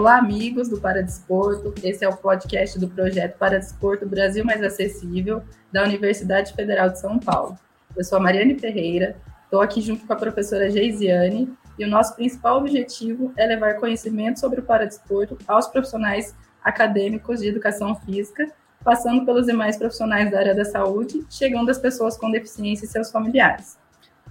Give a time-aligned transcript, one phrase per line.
[0.00, 1.74] Olá, amigos do Paradesporto.
[1.84, 7.18] Esse é o podcast do projeto Paradesporto Brasil Mais Acessível, da Universidade Federal de São
[7.18, 7.58] Paulo.
[7.94, 12.16] Eu sou a Mariane Ferreira, estou aqui junto com a professora Geisiane, e o nosso
[12.16, 18.50] principal objetivo é levar conhecimento sobre o paradesporto aos profissionais acadêmicos de educação física,
[18.82, 23.10] passando pelos demais profissionais da área da saúde, chegando às pessoas com deficiência e seus
[23.10, 23.76] familiares.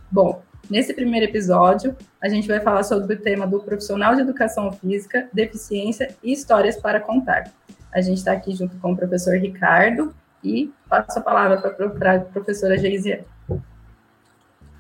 [0.10, 4.72] Bom, Nesse primeiro episódio, a gente vai falar sobre o tema do profissional de educação
[4.72, 7.52] física, deficiência e histórias para contar.
[7.92, 11.58] A gente está aqui junto com o professor Ricardo e passo a palavra
[11.90, 13.26] para a professora Geisiane.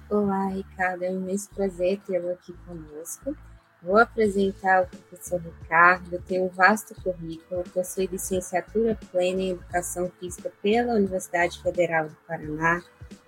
[0.10, 3.36] Olá, Ricardo, é um imenso prazer tê-lo aqui conosco.
[3.82, 10.52] Vou apresentar o professor Ricardo, tem um vasto currículo, possui licenciatura plena em Educação Física
[10.62, 12.82] pela Universidade Federal do Paraná,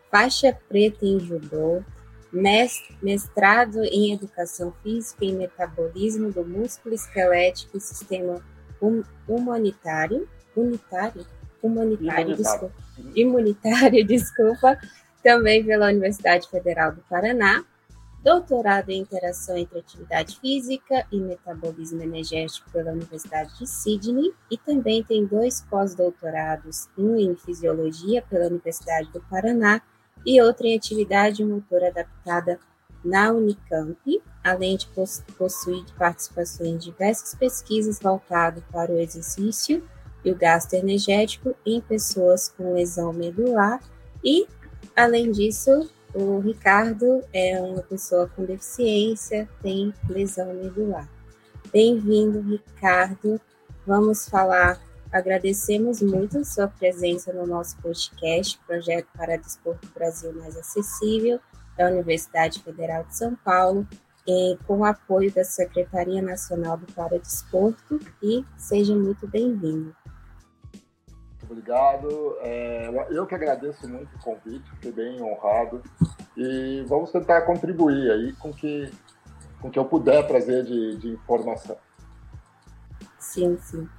[0.10, 1.82] faixa preta em judô,
[2.32, 8.42] mestrado em Educação Física e Metabolismo do Músculo Esquelético e Sistema
[9.28, 11.26] Humanitário, unitário,
[11.62, 12.74] humanitário, desculpa,
[13.16, 14.78] imunitário, desculpa,
[15.22, 17.64] também pela Universidade Federal do Paraná,
[18.24, 24.34] doutorado em Interação entre Atividade Física e Metabolismo Energético pela Universidade de Sydney.
[24.50, 29.82] E também tem dois pós-doutorados, um em Fisiologia pela Universidade do Paraná
[30.26, 32.60] e outra em atividade motor adaptada
[33.04, 34.88] na Unicamp, além de
[35.38, 39.84] possuir participação em diversas pesquisas voltadas para o exercício
[40.24, 43.82] e o gasto energético em pessoas com lesão medular
[44.24, 44.46] e,
[44.96, 51.10] além disso, o Ricardo é uma pessoa com deficiência, tem lesão medular.
[51.72, 53.40] Bem-vindo, Ricardo.
[53.88, 54.80] Vamos falar
[55.12, 61.38] Agradecemos muito sua presença no nosso podcast, Projeto para Desporto Brasil Mais Acessível,
[61.78, 63.86] da Universidade Federal de São Paulo,
[64.66, 69.94] com o apoio da Secretaria Nacional do Paradesporto, e seja muito bem-vindo.
[71.44, 72.38] Obrigado.
[72.40, 75.84] É, eu que agradeço muito o convite, fiquei bem honrado.
[76.38, 78.90] E vamos tentar contribuir aí com que,
[79.60, 81.76] com que eu puder trazer de, de informação.
[83.20, 83.90] Sim, sim.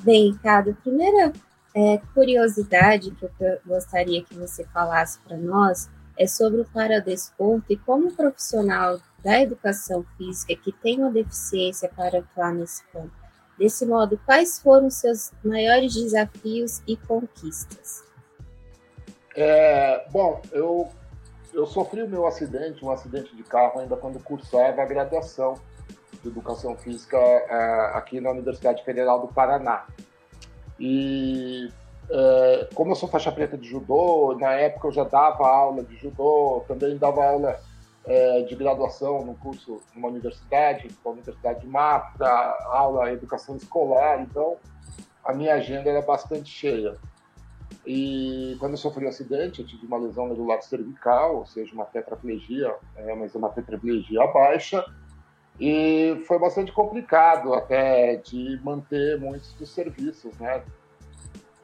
[0.00, 1.32] Bem, Ricardo, a primeira
[1.74, 3.30] é, curiosidade que eu
[3.66, 5.88] gostaria que você falasse para nós
[6.18, 12.18] é sobre o paradesporto e como profissional da educação física que tem uma deficiência para
[12.18, 13.12] atuar nesse campo.
[13.58, 18.02] Desse modo, quais foram os seus maiores desafios e conquistas?
[19.36, 20.88] É, bom, eu,
[21.54, 25.54] eu sofri o meu acidente, um acidente de carro, ainda quando cursava a graduação
[26.22, 29.86] de Educação Física é, aqui na Universidade Federal do Paraná.
[30.78, 31.68] E
[32.10, 35.96] é, como eu sou faixa preta de judô, na época eu já dava aula de
[35.96, 37.60] judô, também dava aula
[38.04, 42.28] é, de graduação no curso numa universidade, na Universidade de Mafra,
[42.66, 44.56] aula em educação escolar, então
[45.24, 46.96] a minha agenda era bastante cheia.
[47.86, 51.84] E quando eu sofri um acidente, eu tive uma lesão medular cervical, ou seja, uma
[51.84, 54.84] tetraplegia, é, mas uma tetraplegia baixa,
[55.64, 60.60] e foi bastante complicado até de manter muitos dos serviços, né?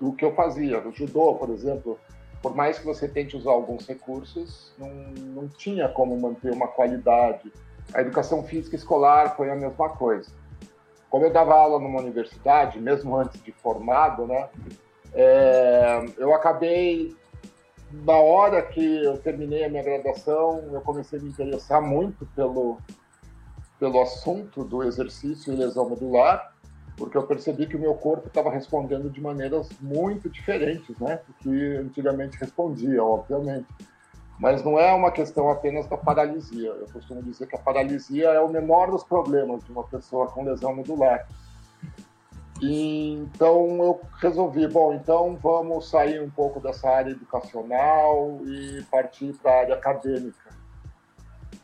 [0.00, 0.80] Do que eu fazia.
[0.80, 1.98] No judô, por exemplo,
[2.40, 4.88] por mais que você tente usar alguns recursos, não,
[5.34, 7.52] não tinha como manter uma qualidade.
[7.92, 10.30] A educação física escolar foi a mesma coisa.
[11.10, 14.48] Como eu dava aula numa universidade, mesmo antes de formado, né?
[15.12, 17.16] É, eu acabei
[17.90, 22.78] na hora que eu terminei a minha graduação, eu comecei a me interessar muito pelo
[23.78, 26.52] pelo assunto do exercício e lesão medular,
[26.96, 31.20] porque eu percebi que o meu corpo estava respondendo de maneiras muito diferentes, né?
[31.26, 33.66] Do que antigamente respondia, obviamente.
[34.38, 36.68] Mas não é uma questão apenas da paralisia.
[36.68, 40.44] Eu costumo dizer que a paralisia é o menor dos problemas de uma pessoa com
[40.44, 41.26] lesão medular.
[42.60, 49.32] E, então eu resolvi, bom, então vamos sair um pouco dessa área educacional e partir
[49.34, 50.47] para a área acadêmica.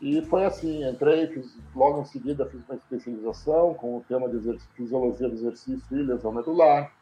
[0.05, 4.59] E foi assim, entrei, fiz, logo em seguida fiz uma especialização com o tema de
[4.75, 6.93] fisiologia do exercício e lesão medular.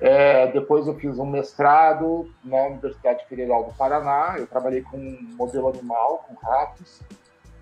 [0.00, 4.34] É, depois eu fiz um mestrado na Universidade Federal do Paraná.
[4.38, 4.98] Eu trabalhei com
[5.36, 7.00] modelo animal, com ratos,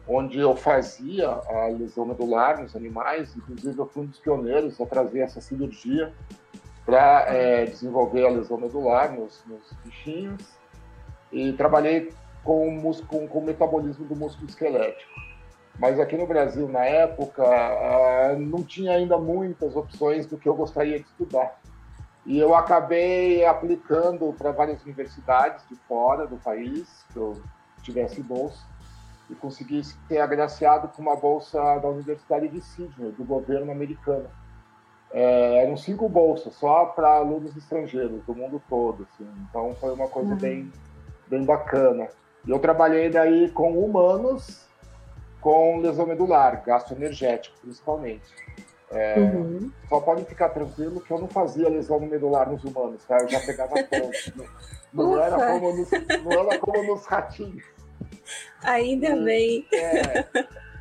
[0.09, 3.37] onde eu fazia a lesão medular nos animais.
[3.37, 6.11] Inclusive, eu fui um dos pioneiros a trazer essa cirurgia
[6.87, 10.43] para é, desenvolver a lesão medular nos, nos bichinhos.
[11.31, 12.15] E trabalhei
[12.45, 15.11] com, com, com o metabolismo do músculo esquelético.
[15.79, 20.55] Mas aqui no Brasil, na época, ah, não tinha ainda muitas opções do que eu
[20.55, 21.59] gostaria de estudar.
[22.25, 27.43] E eu acabei aplicando para várias universidades de fora do país, que eu
[27.83, 28.63] tivesse bolsa,
[29.29, 34.29] e consegui ser agraciado com uma bolsa da Universidade de Sydney, do governo americano.
[35.13, 39.07] é, eram cinco bolsas só para alunos estrangeiros do mundo todo.
[39.11, 39.29] Assim.
[39.49, 40.39] Então foi uma coisa uhum.
[40.39, 40.73] bem,
[41.29, 42.09] bem bacana.
[42.47, 44.65] E eu trabalhei daí com humanos
[45.41, 48.25] com lesão medular, gasto energético principalmente.
[48.91, 49.71] É, uhum.
[49.89, 53.19] Só podem ficar tranquilo que eu não fazia lesão medular nos humanos, tá?
[53.19, 54.33] Eu já pegava todos.
[54.93, 55.91] não, não era como nos,
[56.23, 57.65] não era como nos ratinhos.
[58.63, 59.67] Ainda e, bem.
[59.73, 60.25] É,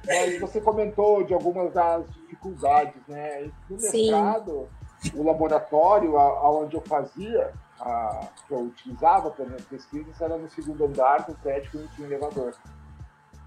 [0.07, 3.49] mas você comentou de algumas das dificuldades, né?
[3.69, 4.69] No mestrado,
[5.13, 7.51] o laboratório onde eu fazia,
[7.83, 11.87] a, que eu utilizava para minhas pesquisas, era no segundo andar do prédio que não
[11.89, 12.53] tinha elevador.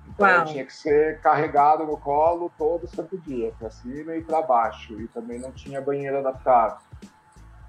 [0.08, 0.44] Então Uau.
[0.44, 5.00] tinha que ser carregado no colo todo santo dia, para cima e para baixo.
[5.00, 6.80] E também não tinha banheiro adaptado.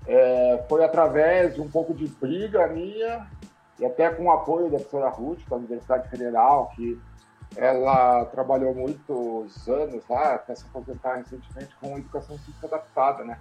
[0.06, 3.28] É, foi através de um pouco de briga minha
[3.80, 7.00] e até com o apoio da professora Ruth, da Universidade Federal, que
[7.56, 13.40] ela trabalhou muitos anos lá, até se aposentar recentemente, com educação física adaptada, né?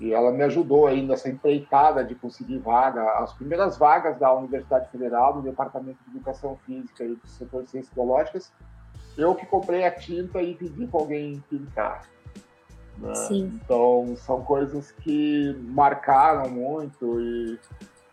[0.00, 4.90] E ela me ajudou aí nessa empreitada de conseguir vaga, as primeiras vagas da Universidade
[4.90, 8.52] Federal, no Departamento de Educação Física e do setor de Ciências Biológicas,
[9.16, 12.08] eu que comprei a tinta e pedi para alguém pintar.
[12.98, 13.12] Né?
[13.30, 17.58] Então, são coisas que marcaram muito e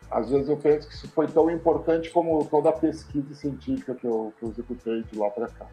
[0.09, 4.07] às vezes eu penso que isso foi tão importante como toda a pesquisa científica que
[4.07, 5.67] eu, que eu executei de lá para cá.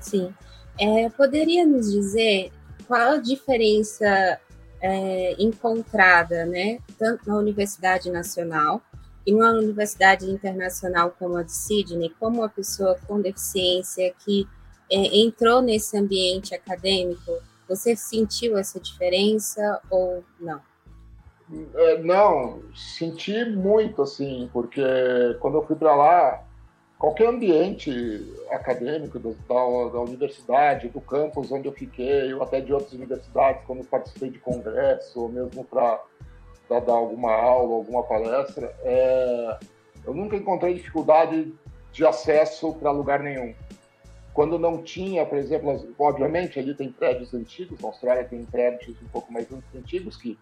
[0.00, 0.32] Sim.
[0.78, 2.52] É, poderia nos dizer
[2.86, 4.38] qual a diferença
[4.80, 8.80] é, encontrada, né, tanto na Universidade Nacional
[9.26, 14.46] e numa universidade internacional como a de Sydney, como uma pessoa com deficiência que
[14.90, 17.32] é, entrou nesse ambiente acadêmico,
[17.68, 20.60] você sentiu essa diferença ou não?
[21.74, 24.82] É, não, senti muito, assim, porque
[25.40, 26.45] quando eu fui para lá,
[26.98, 27.90] qualquer ambiente
[28.50, 33.62] acadêmico da, da, da, universidade, do campus onde eu fiquei, ou até de outras universidades,
[33.66, 36.00] quando participei de congresso, ou mesmo para
[36.68, 39.58] dar alguma aula, alguma palestra, é,
[40.04, 41.52] eu nunca encontrei dificuldade
[41.92, 43.54] de acesso para lugar nenhum.
[44.32, 49.08] Quando não tinha, por exemplo, obviamente ali tem prédios antigos, na Austrália tem prédios um
[49.08, 50.38] pouco mais antigos que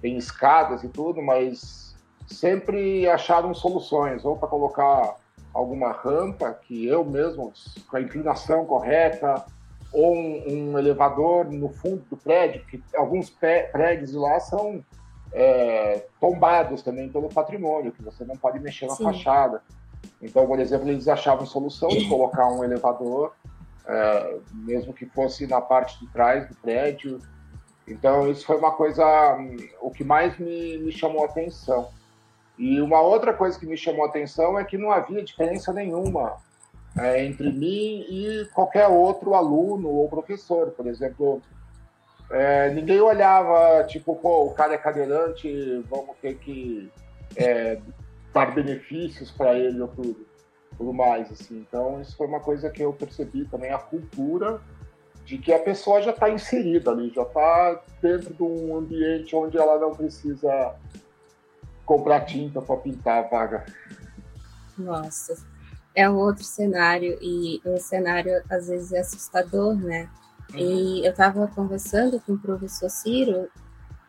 [0.00, 1.96] tem escadas e tudo, mas
[2.28, 5.16] sempre acharam soluções, ou para colocar
[5.52, 7.52] alguma rampa que eu mesmo,
[7.88, 9.44] com a inclinação correta,
[9.92, 14.82] ou um, um elevador no fundo do prédio, que alguns prédios lá são
[15.32, 19.04] é, tombados também pelo patrimônio, que você não pode mexer na Sim.
[19.04, 19.62] fachada.
[20.20, 23.32] Então, por exemplo, eles achavam solução de colocar um elevador,
[23.86, 27.20] é, mesmo que fosse na parte de trás do prédio,
[27.86, 29.04] então, isso foi uma coisa,
[29.80, 31.88] o que mais me, me chamou a atenção.
[32.58, 36.36] E uma outra coisa que me chamou a atenção é que não havia diferença nenhuma
[36.98, 40.70] é, entre mim e qualquer outro aluno ou professor.
[40.70, 41.40] Por exemplo,
[42.30, 46.90] é, ninguém olhava, tipo, pô, o cara é cadeirante, vamos ter que
[47.36, 47.78] é,
[48.32, 50.26] dar benefícios para ele ou tudo,
[50.76, 51.30] tudo mais.
[51.32, 51.58] Assim.
[51.58, 54.60] Então, isso foi uma coisa que eu percebi também, a cultura
[55.24, 59.56] de que a pessoa já está inserida ali, já está dentro de um ambiente onde
[59.56, 60.74] ela não precisa
[61.84, 63.66] comprar tinta para pintar a vaga.
[64.76, 65.36] Nossa,
[65.94, 70.08] é um outro cenário e um cenário às vezes é assustador, né?
[70.52, 70.58] Uhum.
[70.58, 73.48] E eu estava conversando com o professor Ciro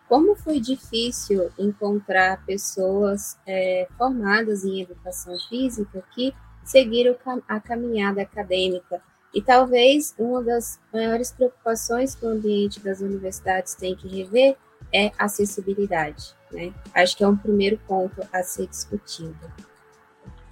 [0.08, 6.34] como foi difícil encontrar pessoas é, formadas em educação física que
[6.64, 7.16] seguiram
[7.48, 9.02] a caminhada acadêmica
[9.34, 14.56] e talvez uma das maiores preocupações que o ambiente das universidades tem que rever
[14.94, 16.36] é acessibilidade.
[16.54, 16.74] Né?
[16.94, 19.52] Acho que é um primeiro ponto a ser discutido.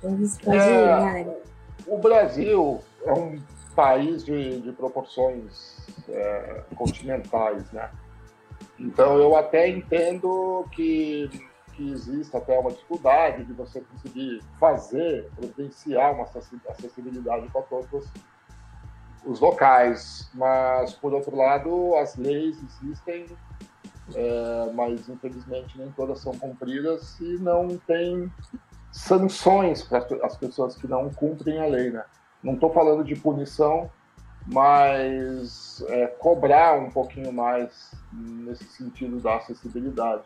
[0.01, 1.37] Vamos é,
[1.85, 3.39] o Brasil é um
[3.75, 5.77] país de, de proporções
[6.09, 7.89] é, continentais, né?
[8.79, 11.29] Então eu até entendo que,
[11.73, 16.23] que existe até uma dificuldade de você conseguir fazer, providenciar uma
[16.69, 18.07] acessibilidade para todos
[19.25, 23.25] os locais, mas por outro lado as leis existem,
[24.15, 28.31] é, mas infelizmente nem todas são cumpridas e não tem
[28.91, 32.03] sanções para as pessoas que não cumprem a lei, né?
[32.43, 33.89] Não estou falando de punição,
[34.47, 40.23] mas é, cobrar um pouquinho mais nesse sentido da acessibilidade.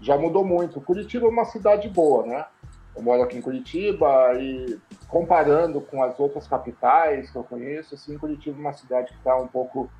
[0.00, 0.80] Já mudou muito.
[0.80, 2.46] Curitiba é uma cidade boa, né?
[2.94, 4.78] Eu moro aqui em Curitiba e
[5.08, 9.36] comparando com as outras capitais que eu conheço, assim, Curitiba é uma cidade que está
[9.36, 9.90] um pouco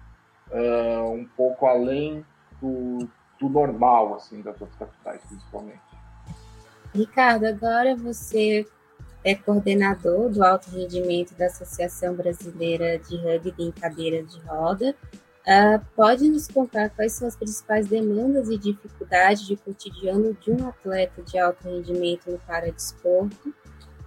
[0.51, 2.25] é, um pouco além
[2.61, 3.09] do,
[3.41, 5.81] do normal, assim, das outras capitais, principalmente.
[6.95, 8.67] Ricardo, agora você
[9.23, 14.95] é coordenador do alto rendimento da Associação Brasileira de Rugby em Cadeira de Roda.
[15.43, 20.69] Uh, pode nos contar quais são as principais demandas e dificuldades de cotidiano de um
[20.69, 23.55] atleta de alto rendimento no paradesporto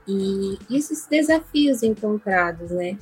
[0.07, 2.97] e esses desafios encontrados, né?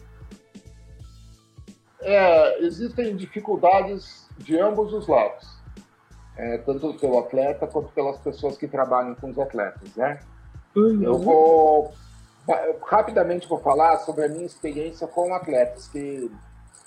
[2.08, 5.46] É, existem dificuldades de ambos os lados,
[6.38, 10.22] é, tanto pelo atleta quanto pelas pessoas que trabalham com os atletas, né?
[10.74, 11.04] Uhum.
[11.04, 11.94] Eu vou
[12.86, 16.32] rapidamente vou falar sobre a minha experiência com atletas que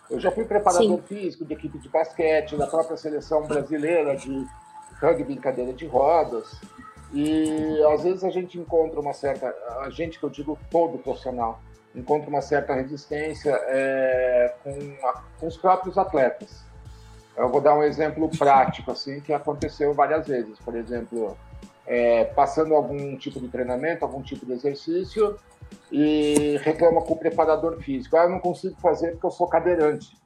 [0.09, 1.03] eu já fui preparador Sim.
[1.03, 4.47] físico de equipe de basquete, da própria seleção brasileira de
[5.03, 6.59] rugby em cadeira de rodas.
[7.13, 11.61] E às vezes a gente encontra uma certa, a gente que eu digo todo profissional,
[11.95, 16.65] encontra uma certa resistência é, com, a, com, os próprios atletas.
[17.37, 20.59] Eu vou dar um exemplo prático assim que aconteceu várias vezes.
[20.59, 21.37] Por exemplo,
[21.87, 25.39] é, passando algum tipo de treinamento, algum tipo de exercício,
[25.91, 28.17] e reclama com o preparador físico.
[28.17, 30.17] Ah, eu não consigo fazer porque eu sou cadeirante.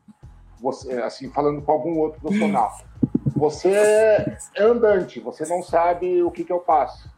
[0.60, 2.78] Você, assim, falando com algum outro profissional.
[3.36, 7.13] Você é andante, você não sabe o que, que eu passo.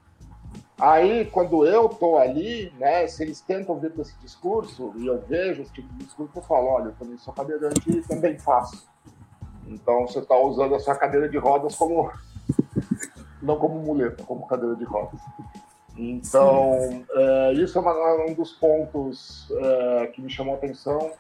[0.79, 5.19] Aí, quando eu estou ali, né, se eles tentam vir com esse discurso, e eu
[5.23, 8.87] vejo esse tipo de discurso, eu falo, olha, eu também sou cadeirante e também faço.
[9.67, 12.13] Então, você está usando a sua cadeira de rodas como...
[13.41, 15.19] não como muleta, como cadeira de rodas.
[15.97, 21.11] Então, é, isso é uma, um dos pontos é, que me chamou a atenção,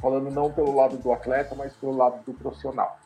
[0.00, 2.98] falando não pelo lado do atleta, mas pelo lado do profissional.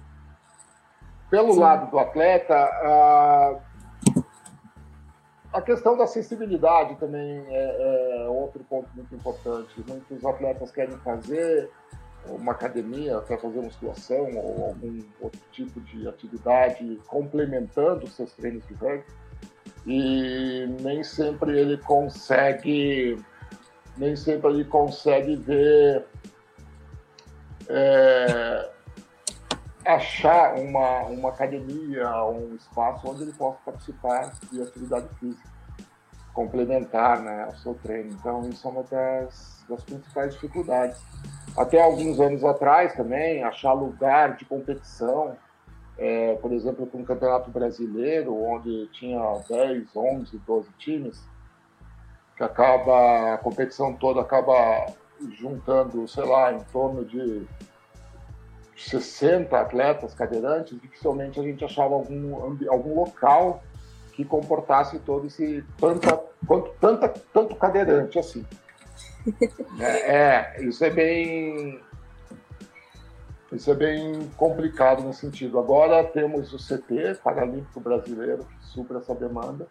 [1.29, 1.61] Pelo Sim.
[1.61, 3.57] lado do atleta, a,
[5.53, 9.85] a, questão da acessibilidade também é, é outro ponto muito importante.
[9.87, 11.71] Muitos atletas querem fazer
[12.29, 18.67] uma academia, quer fazer musculação ou algum outro tipo de atividade complementando os seus treinos
[18.67, 19.05] de rugby
[19.87, 23.19] e nem sempre ele consegue
[23.97, 26.05] nem sempre ele consegue ver
[27.69, 28.71] é,
[29.85, 35.49] achar uma, uma academia, um espaço onde ele possa participar de atividade física
[36.33, 38.13] complementar né, ao seu treino.
[38.13, 41.03] Então, isso é uma das, das principais dificuldades.
[41.57, 45.37] Até alguns anos atrás também, achar lugar de competição
[46.01, 51.23] é, por exemplo, para um campeonato brasileiro, onde tinha 10, 11, 12 times,
[52.39, 54.87] que acaba, a competição toda acaba
[55.33, 57.47] juntando, sei lá, em torno de
[58.89, 62.35] 60 atletas cadeirantes, dificilmente a gente achava algum,
[62.69, 63.63] algum local
[64.13, 68.45] que comportasse todo esse tanta, quanto, tanta, tanto cadeirante assim.
[69.79, 71.81] é, é, isso é bem
[73.53, 75.59] isso é bem complicado nesse sentido.
[75.59, 79.67] Agora temos o CT, Paralímpico Brasileiro, que supra essa demanda,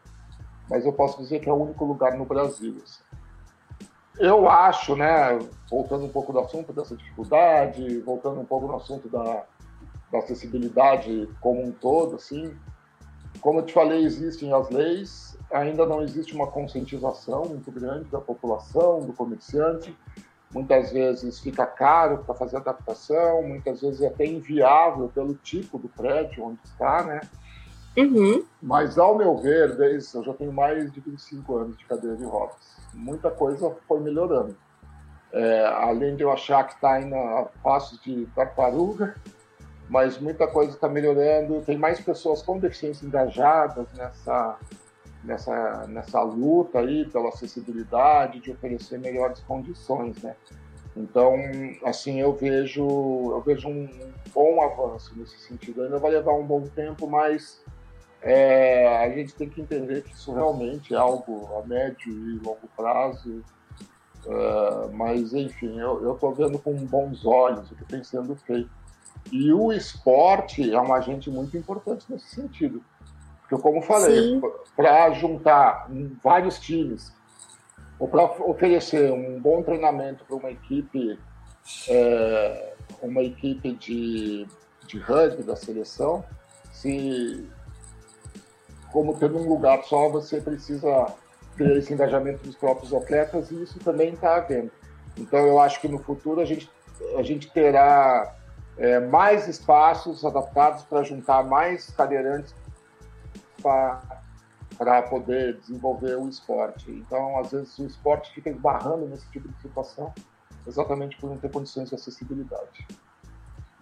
[0.70, 2.76] mas eu posso dizer que é o único lugar no Brasil.
[2.84, 3.02] Assim.
[4.20, 9.08] Eu acho, né, voltando um pouco do assunto dessa dificuldade, voltando um pouco no assunto
[9.08, 9.46] da,
[10.12, 12.54] da acessibilidade como um todo, assim,
[13.40, 18.20] como eu te falei, existem as leis, ainda não existe uma conscientização muito grande da
[18.20, 19.98] população, do comerciante,
[20.54, 25.88] muitas vezes fica caro para fazer adaptação, muitas vezes é até inviável pelo tipo do
[25.88, 27.22] prédio onde está, né?
[28.00, 28.46] Uhum.
[28.62, 32.24] Mas, ao meu ver, desde, eu já tenho mais de 25 anos de cadeira de
[32.24, 34.56] rodas, muita coisa foi melhorando.
[35.32, 39.16] É, além de eu achar que está indo a passos de tartaruga,
[39.88, 41.62] mas muita coisa está melhorando.
[41.62, 44.58] Tem mais pessoas com deficiência engajadas nessa,
[45.24, 50.36] nessa, nessa luta aí pela acessibilidade, de oferecer melhores condições, né?
[50.96, 51.36] Então,
[51.86, 53.88] assim, eu vejo, eu vejo um
[54.34, 55.84] bom avanço nesse sentido.
[55.84, 57.64] Ainda vai levar um bom tempo, mas
[58.22, 62.68] é, a gente tem que entender que isso realmente é algo a médio e longo
[62.76, 63.44] prazo.
[64.26, 68.70] É, mas, enfim, eu estou vendo com bons olhos o que tem sendo feito.
[69.32, 72.84] E o esporte é um agente muito importante nesse sentido.
[73.42, 74.40] Porque, como falei,
[74.76, 75.90] para juntar
[76.24, 77.14] vários times,
[77.98, 81.18] ou para oferecer um bom treinamento para uma equipe,
[81.88, 84.48] é, uma equipe de,
[84.86, 86.24] de rugby da seleção,
[86.72, 87.48] se
[88.92, 91.08] como tendo um lugar só, você precisa
[91.56, 94.72] ter esse engajamento dos próprios atletas e isso também está havendo.
[95.18, 96.70] Então, eu acho que no futuro a gente,
[97.18, 98.36] a gente terá
[98.78, 102.56] é, mais espaços adaptados para juntar mais cadeirantes
[103.62, 106.90] para poder desenvolver o esporte.
[106.90, 110.14] Então, às vezes, o esporte fica esbarrando nesse tipo de situação,
[110.66, 112.88] exatamente por não ter condições de acessibilidade.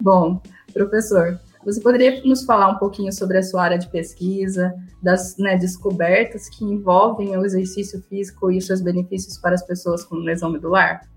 [0.00, 0.40] Bom,
[0.72, 5.56] professor, você poderia nos falar um pouquinho sobre a sua área de pesquisa, das né,
[5.56, 11.08] descobertas que envolvem o exercício físico e seus benefícios para as pessoas com lesão medular?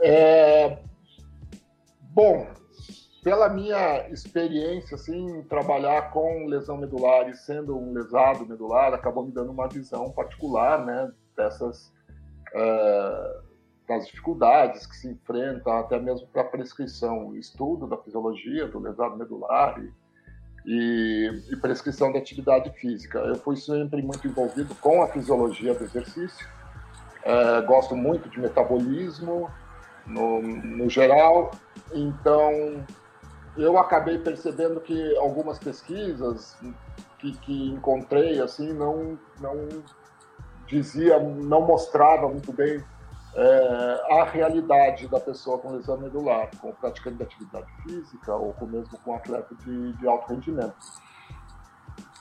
[0.00, 0.78] É...
[2.14, 2.46] Bom,
[3.22, 9.32] pela minha experiência, assim, trabalhar com lesão medular e sendo um lesado medular, acabou me
[9.32, 11.92] dando uma visão particular, né, dessas
[12.54, 13.51] uh,
[13.88, 19.16] das dificuldades que se enfrentam até mesmo para a prescrição, estudo da fisiologia do lesado
[19.16, 19.92] medular e,
[20.64, 23.18] e, e, prescrição da atividade física.
[23.18, 26.46] Eu fui sempre muito envolvido com a fisiologia do exercício,
[27.24, 29.50] uh, gosto muito de metabolismo
[30.06, 31.50] no, no geral,
[31.92, 32.84] então
[33.56, 36.56] eu acabei percebendo que algumas pesquisas
[37.18, 39.68] que, que encontrei assim não não
[40.66, 42.82] dizia não mostrava muito bem
[43.34, 48.66] é, a realidade da pessoa com lesão medular, com praticante de atividade física ou com,
[48.66, 50.74] mesmo com atleta de, de alto rendimento.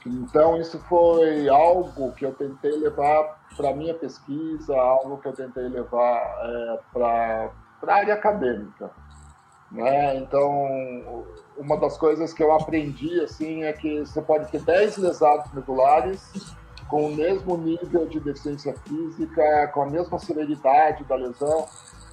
[0.06, 5.34] Então, isso foi algo que eu tentei levar para a minha pesquisa, algo que eu
[5.34, 7.52] tentei levar é, para
[7.88, 8.90] a área acadêmica.
[9.72, 10.18] Né?
[10.18, 11.26] Então,
[11.58, 16.56] uma das coisas que eu aprendi assim é que você pode ter 10 lesados medulares
[16.92, 21.66] com o mesmo nível de deficiência física, com a mesma severidade da lesão,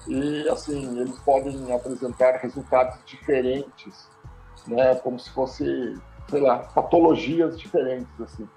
[0.07, 4.09] e assim, eles podem apresentar resultados diferentes,
[4.65, 4.95] né?
[4.95, 8.21] como se fosse, sei lá, patologias diferentes.
[8.21, 8.47] Assim.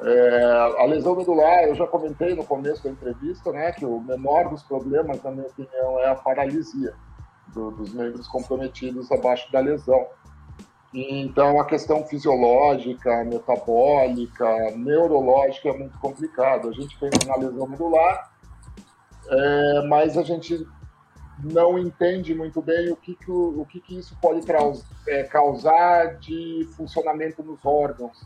[0.00, 4.50] É, a lesão medular, eu já comentei no começo da entrevista, né, que o menor
[4.50, 6.92] dos problemas, na minha opinião, é a paralisia
[7.54, 10.08] do, dos membros comprometidos abaixo da lesão.
[10.94, 16.68] Então, a questão fisiológica, metabólica, neurológica é muito complicado.
[16.68, 18.32] A gente pensa na lesão medular,
[19.28, 20.66] é, mas a gente
[21.42, 24.40] não entende muito bem o que, que, o, o que, que isso pode
[25.08, 28.18] é, causar de funcionamento nos órgãos,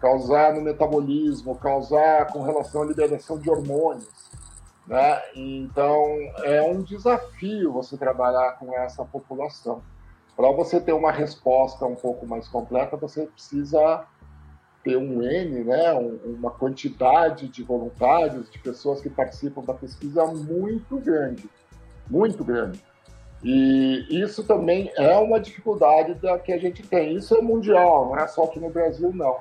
[0.00, 4.30] causar no metabolismo, causar com relação à liberação de hormônios.
[4.86, 5.22] Né?
[5.34, 6.04] Então,
[6.42, 9.82] é um desafio você trabalhar com essa população.
[10.40, 14.06] Para você ter uma resposta um pouco mais completa, você precisa
[14.82, 15.92] ter um N, né,
[16.24, 21.46] uma quantidade de voluntários, de pessoas que participam da pesquisa muito grande,
[22.08, 22.82] muito grande.
[23.44, 27.16] E isso também é uma dificuldade da que a gente tem.
[27.16, 29.40] Isso é mundial, não é só aqui no Brasil, não.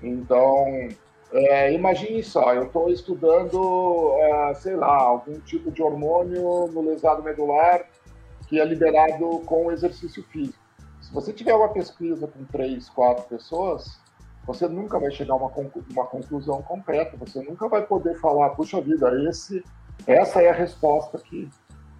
[0.00, 0.88] Então,
[1.32, 7.24] é, imagine só, eu estou estudando, é, sei lá, algum tipo de hormônio no lesado
[7.24, 7.84] medular
[8.48, 10.58] que é liberado com o exercício físico.
[11.00, 13.98] Se você tiver uma pesquisa com três, quatro pessoas,
[14.46, 15.52] você nunca vai chegar a uma,
[15.90, 19.62] uma conclusão concreta, você nunca vai poder falar, puxa vida, esse,
[20.06, 21.48] essa é a resposta que,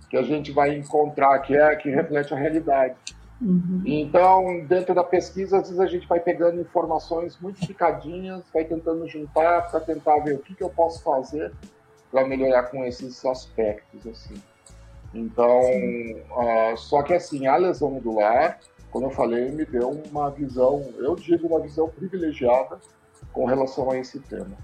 [0.09, 2.97] que a gente vai encontrar, que é que reflete a realidade.
[3.41, 3.83] Uhum.
[3.85, 9.07] Então, dentro da pesquisa, às vezes a gente vai pegando informações muito picadinhas, vai tentando
[9.07, 11.53] juntar para tentar ver o que, que eu posso fazer
[12.11, 14.43] para melhorar com esses aspectos, assim.
[15.15, 20.87] Então, uh, só que assim, a lesão medular, como eu falei, me deu uma visão,
[20.99, 22.79] eu digo uma visão privilegiada
[23.33, 24.57] com relação a esse tema.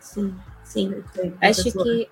[0.00, 1.02] Sim, sim.
[1.40, 2.08] Acho que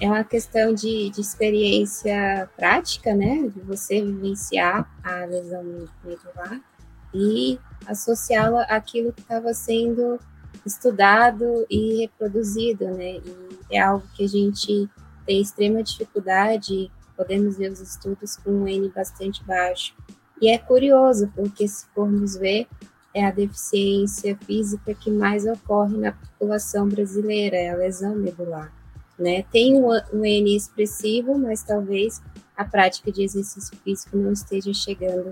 [0.00, 3.48] é uma questão de, de experiência prática, né?
[3.48, 5.62] De você vivenciar a lesão
[6.02, 6.60] medular
[7.14, 10.18] e associá-la àquilo que estava sendo
[10.64, 13.20] estudado e reproduzido, né?
[13.70, 14.88] E é algo que a gente
[15.24, 19.94] tem extrema dificuldade, podemos ver os estudos com um N bastante baixo.
[20.40, 22.66] E é curioso, porque se formos ver,
[23.14, 28.72] é a deficiência física que mais ocorre na população brasileira, é a lesão medular.
[29.18, 29.44] Né?
[29.52, 32.22] Tem um, um N expressivo, mas talvez
[32.56, 35.30] a prática de exercício físico não esteja chegando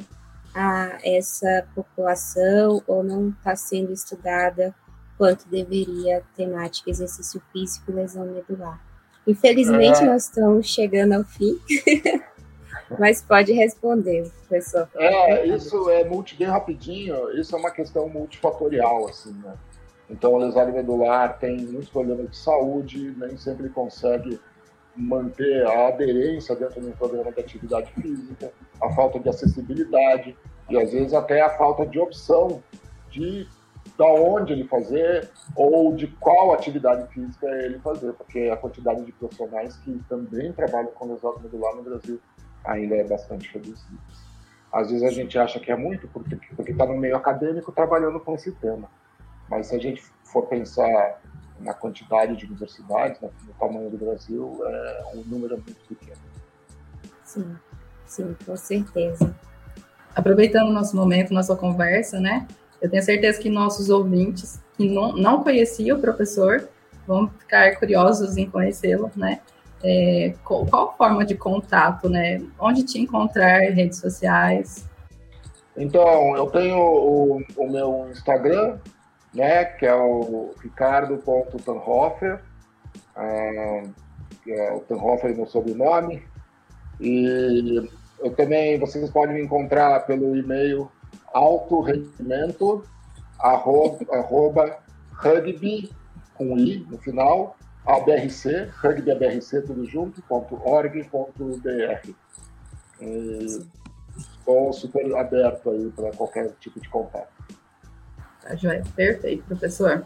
[0.55, 4.75] a essa população ou não está sendo estudada
[5.17, 8.81] quanto deveria a temática exercício físico e lesão medular.
[9.27, 10.07] Infelizmente, é...
[10.07, 11.59] nós estamos chegando ao fim.
[12.99, 14.89] Mas pode responder, professor.
[14.97, 19.55] É, isso é multi, bem rapidinho, isso é uma questão multifatorial, assim, né?
[20.09, 24.41] Então, o lesado medular tem muitos problemas de saúde, nem sempre consegue
[24.97, 28.51] manter a aderência dentro de um programa de atividade física,
[28.83, 30.37] a falta de acessibilidade
[30.69, 32.61] e, às vezes, até a falta de opção
[33.09, 33.47] de
[33.97, 39.13] da onde ele fazer ou de qual atividade física ele fazer, porque a quantidade de
[39.13, 42.21] profissionais que também trabalham com lesão medular no Brasil
[42.65, 44.01] ainda é bastante reduzida.
[44.73, 46.39] Às vezes a gente acha que é muito porque
[46.71, 48.89] está no meio acadêmico trabalhando com esse tema,
[49.49, 51.21] mas se a gente for pensar
[51.59, 56.17] na quantidade de universidades, no tamanho do Brasil, é um número muito pequeno.
[57.25, 57.57] Sim,
[58.07, 59.35] sim, com certeza.
[60.15, 62.49] Aproveitando o nosso momento, nossa conversa, né?
[62.81, 66.69] Eu tenho certeza que nossos ouvintes que não, não conheciam o professor
[67.07, 69.41] vão ficar curiosos em conhecê-lo, né?
[69.83, 72.43] É, qual, qual, forma de contato, né?
[72.59, 74.87] Onde te encontrar, redes sociais?
[75.77, 78.79] Então, eu tenho o, o meu Instagram,
[79.33, 82.41] né, que é o ricardo.tanhofer,
[84.43, 86.23] que é o Tanhofer no sobrenome,
[87.01, 87.89] e
[88.19, 90.91] eu também, vocês podem me encontrar pelo e-mail
[91.33, 92.85] alto rendimento,
[93.39, 94.79] arroba, arroba
[95.13, 95.91] rugby,
[96.35, 102.15] com i no final, abrc, rugby abrc, tudo junto, ponto org, ponto br.
[104.17, 107.29] Estou super aberto aí para qualquer tipo de contato.
[108.43, 108.83] Tá, joia.
[108.95, 110.05] Perfeito, professor.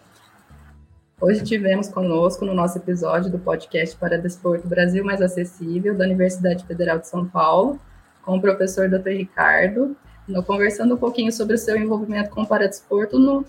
[1.20, 6.64] Hoje tivemos conosco no nosso episódio do podcast para Desporto Brasil Mais Acessível, da Universidade
[6.66, 7.80] Federal de São Paulo,
[8.22, 9.10] com o professor Dr.
[9.10, 9.96] Ricardo,
[10.46, 13.44] conversando um pouquinho sobre o seu envolvimento com o Paradesporto, no,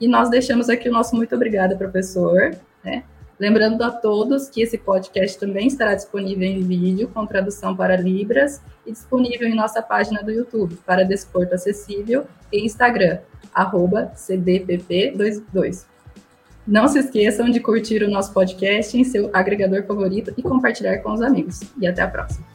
[0.00, 3.04] e nós deixamos aqui o nosso muito obrigada, professor, né?
[3.38, 8.62] Lembrando a todos que esse podcast também estará disponível em vídeo, com tradução para Libras,
[8.86, 13.18] e disponível em nossa página do YouTube, para Desporto Acessível, e Instagram,
[13.52, 15.84] arroba CDPP22.
[16.66, 21.12] Não se esqueçam de curtir o nosso podcast em seu agregador favorito e compartilhar com
[21.12, 21.60] os amigos.
[21.78, 22.46] E até a próxima.